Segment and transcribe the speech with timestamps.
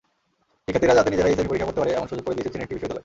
[0.63, 2.99] শিক্ষার্থীরা যাতে নিজেরাই এইচআইভি পরীক্ষা করতে পারে—এমন সুযোগ করে দিয়েছে চীনের একটি বিশ্ববিদ্যালয়।